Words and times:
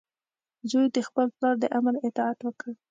زوی 0.69 0.87
د 0.95 0.97
خپل 1.07 1.25
پلار 1.35 1.55
د 1.59 1.65
امر 1.77 1.93
اطاعت 2.07 2.39
وکړ. 2.43 2.71